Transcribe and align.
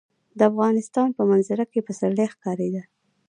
د 0.37 0.39
افغانستان 0.51 1.09
په 1.17 1.21
منظره 1.31 1.65
کې 1.71 1.85
پسرلی 1.87 2.25
ښکاره 2.33 2.67
ده. 2.73 2.83